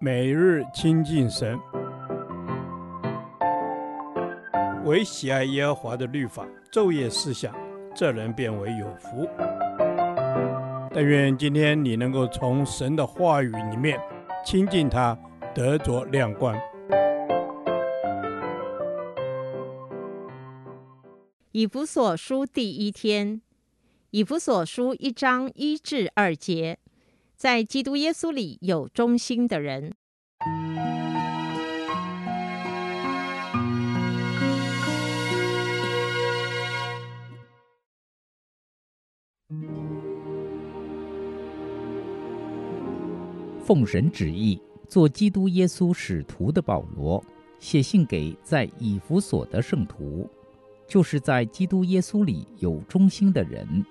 [0.00, 1.58] 每日亲近神，
[4.84, 7.54] 唯喜爱耶和华的律法，昼夜思想，
[7.94, 9.28] 这人便为有福。
[10.92, 13.98] 但愿今天你能够从神的话语里面
[14.44, 15.18] 亲近他，
[15.54, 16.56] 得着亮光。
[21.52, 23.40] 以弗所书第一天，
[24.10, 26.78] 以弗所书一章一至二节。
[27.36, 29.92] 在基督耶稣里有忠心的人。
[43.64, 47.24] 奉神旨意做基督耶稣使徒的保罗，
[47.58, 50.28] 写信给在以弗所的圣徒，
[50.86, 53.84] 就是在基督耶稣里有忠心的人。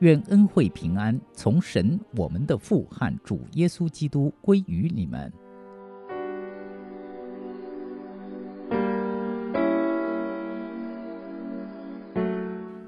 [0.00, 5.32] 愿恩惠平安从神我们的父和主耶稣基督归于你们。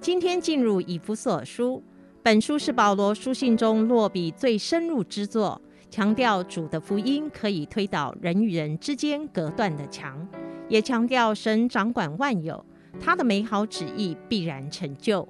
[0.00, 1.82] 今天进入以弗所书，
[2.22, 10.26] 本书是保罗书信中落笔最深入之作，强调主的福音可以推倒人与人之间隔断的墙，
[10.70, 12.64] 也强调神掌管万有，
[12.98, 15.28] 他的美好旨意必然成就。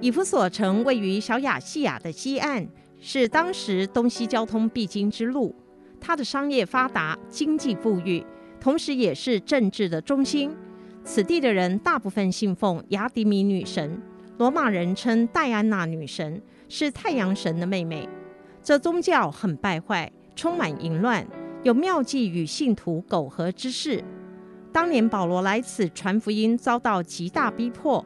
[0.00, 2.66] 以弗所城位于小亚细亚的西岸，
[3.00, 5.54] 是当时东西交通必经之路。
[6.00, 8.24] 它的商业发达，经济富裕，
[8.60, 10.54] 同时也是政治的中心。
[11.02, 14.00] 此地的人大部分信奉亚底米女神，
[14.38, 18.08] 罗马人称戴安娜女神，是太阳神的妹妹。
[18.62, 21.26] 这宗教很败坏，充满淫乱，
[21.62, 24.02] 有妙计与信徒苟合之事。
[24.72, 28.04] 当年保罗来此传福音，遭到极大逼迫。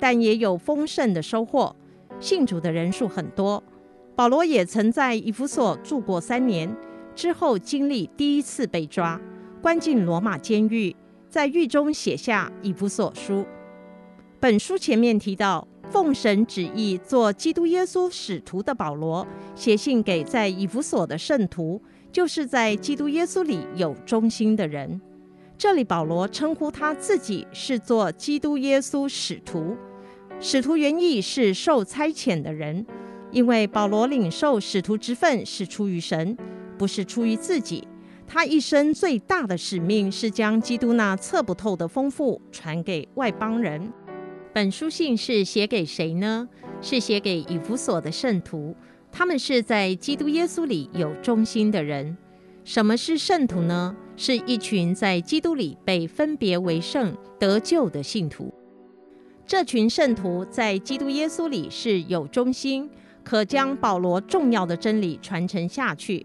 [0.00, 1.76] 但也有丰盛的收获，
[2.18, 3.62] 信主的人数很多。
[4.16, 6.74] 保罗也曾在以弗所住过三年，
[7.14, 9.20] 之后经历第一次被抓，
[9.62, 10.96] 关进罗马监狱，
[11.28, 13.46] 在狱中写下以弗所书。
[14.38, 21.80] 本书前面提到，奉神旨意做基督耶稣使徒的保罗，写信给在以弗所的圣徒，
[22.10, 25.00] 就是在基督耶稣里有忠心的人。
[25.58, 29.76] 这里保罗称呼他自己是做基督耶稣使徒。
[30.42, 32.86] 使徒原意是受差遣的人，
[33.30, 36.34] 因为保罗领受使徒之分是出于神，
[36.78, 37.86] 不是出于自己。
[38.26, 43.92] 他一生最大的使命是将基督那测不透的丰富传给外邦人。
[44.54, 46.48] 本书信是写给谁呢？
[46.80, 48.74] 是写给以弗所的圣徒，
[49.12, 52.16] 他们是在基督耶稣里有忠心的人。
[52.64, 53.94] 什么是圣徒呢？
[54.16, 58.54] 是一群在基督里被分别为圣得救的信徒。
[59.50, 62.88] 这群圣徒在基督耶稣里是有忠心，
[63.24, 66.24] 可将保罗重要的真理传承下去。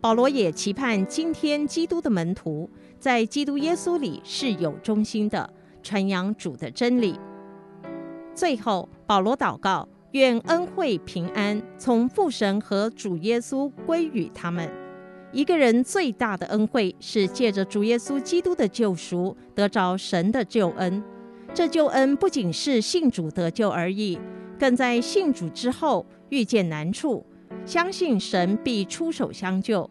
[0.00, 5.52] 保罗也期盼今天基督的门徒在基督耶稣里是有忠心的，
[5.82, 7.20] 传扬主的真理。
[8.34, 14.66] 最后，保罗祷告，愿恩惠平安从父神和主耶稣归于他们。
[15.30, 21.04] 一个人最大的恩惠是借着主耶稣基督的救赎，得着神的救恩。
[21.54, 24.18] 这救恩不仅是信主得救而已，
[24.58, 27.26] 更在信主之后遇见难处，
[27.66, 29.88] 相信神必出手相救。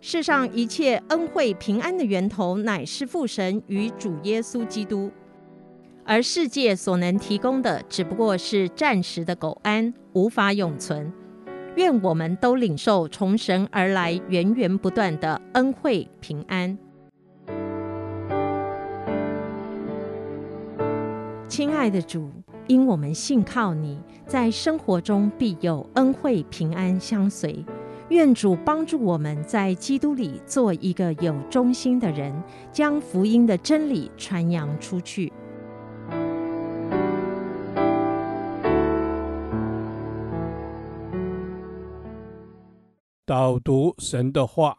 [0.00, 5.10] 世上一切恩惠平安的源头，乃是父神与主耶稣基督，
[6.04, 11.10] 而世界所能提供的，只不过是暂时的苟安，无法永存。
[11.76, 16.76] 愿我们都领受从神而来源源不断的恩惠平安。
[21.52, 22.30] 亲爱的主，
[22.66, 27.62] 因我们信靠你，在生活中必有恩惠平安相随。
[28.08, 32.42] 愿主帮助我们在基督里做一个有忠心的人，
[32.72, 35.30] 将福音的真理传扬出去。
[43.26, 44.78] 导读神的话，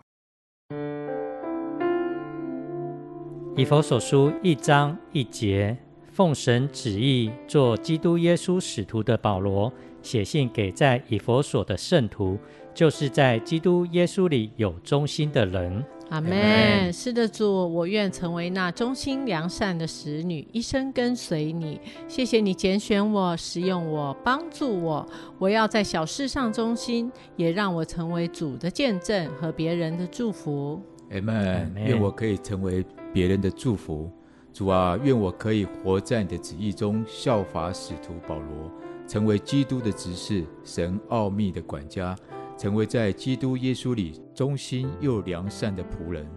[3.56, 5.78] 以佛所书一章一节。
[6.14, 9.74] 奉神旨意做基督耶稣使徒的保罗，
[10.04, 12.38] 写信给在以佛所的圣徒，
[12.72, 15.84] 就是在基督耶稣里有忠心的人。
[16.10, 16.94] 阿门。
[16.94, 21.82] 是的，主，我愿成为那忠心良善的使女，一生跟随你。
[22.08, 25.04] 谢谢你拣选我，使用我，帮助我。
[25.40, 30.80] 我要在小事上忠心，也让我成为主的见证和别人的祝福。
[31.10, 31.74] 阿门。
[31.76, 34.12] 愿我可以成为别人的祝福。
[34.54, 38.72] 主啊，愿我可以活在你的旨意中，效法使徒保罗，
[39.08, 42.16] 成为基督的执事，神奥秘的管家，
[42.56, 46.28] 成为在基督耶稣里忠心又良善的仆人。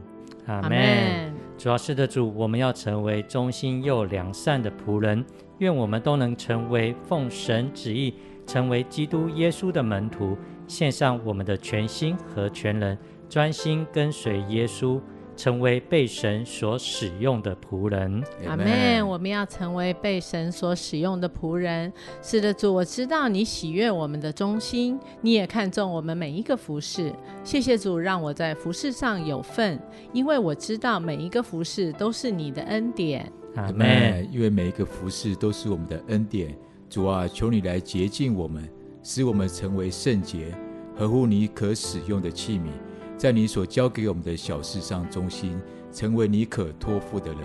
[0.47, 1.35] 阿门。
[1.59, 5.23] 主要是的主，我们要成为忠心又良善的仆人。
[5.59, 8.15] 愿我们都能成为奉神旨意，
[8.47, 12.97] 成为基督耶稣的门徒，献上我们的全心和全人，
[13.29, 15.01] 专心跟随耶稣。
[15.37, 19.07] 成为被神所使用的仆人，阿门。
[19.07, 21.93] 我们要成为被神所使用的仆人。
[22.23, 27.13] 是的，主，我知道你喜悦我们的忠心，你也看重我们每一个服饰。
[27.45, 29.79] 谢谢主，让我在服饰上有份，
[30.13, 34.27] 因为我知道每一个服饰都是你的恩典，阿门。
[34.33, 36.57] 因为每一个服饰都是我们的恩典，
[36.89, 38.67] 主啊，求你来洁净我们，
[39.03, 40.57] 使我们成为圣洁，
[40.97, 42.71] 合乎你可使用的器皿。
[43.17, 45.61] 在你所交给我们的小事上忠心，
[45.91, 47.41] 成为你可托付的人。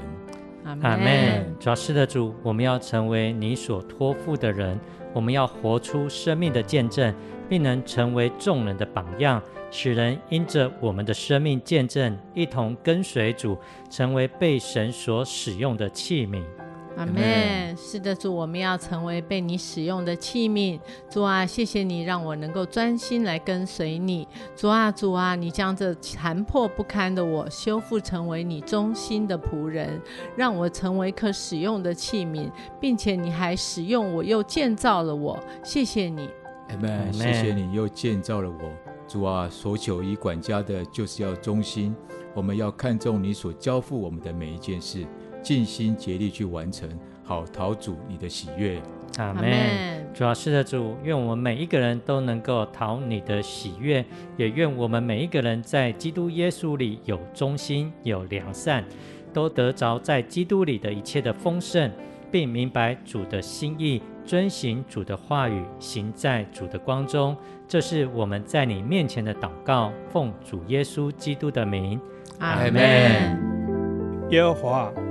[0.84, 1.56] 阿门。
[1.60, 4.80] 主是的主，我们要成为你所托付的人，
[5.14, 7.14] 我们要活出生命的见证，
[7.50, 9.42] 并能成为众人的榜样，
[9.72, 13.58] 使人因着我们的生命见证，一同跟随主，
[13.90, 16.44] 成为被神所使用的器皿。
[16.98, 17.76] 阿门。
[17.78, 20.80] 是的，主，我们要成为被你使用的器皿。
[21.10, 24.28] 主啊，谢谢你让我能够专心来跟随你。
[24.56, 30.02] 主啊，主啊，你将这残破不堪的我修复成为你忠心的仆人，
[30.36, 35.40] 让我成为可使用的器皿，并且你还使用我，又建造了我。
[35.64, 36.30] 谢谢你。
[36.70, 37.14] 阿门。
[37.14, 38.72] 谢谢你又建造了我。
[39.08, 41.96] 主啊，所求于管家的就是要忠心。
[42.34, 45.06] 我们要看重你所交付我们的每一件事。
[45.42, 46.90] 尽心竭力去完成，
[47.24, 48.82] 好讨主你的喜悦。
[49.18, 50.06] 阿门。
[50.14, 54.04] 主要是的主，愿我们每一个人都能够讨你的喜悦，
[54.38, 58.84] 也愿我们每一个人在基督耶稣里有忠心、有良善，
[59.34, 61.90] 都得着在基督里的一切的丰盛，
[62.30, 67.36] 并明白主的心意，遵行主的话语，行在主的光中。
[67.68, 72.00] 这是我们在你面前的祷告，奉主耶稣基督的名。
[72.40, 74.30] 阿门。
[74.30, 75.11] 耶和华。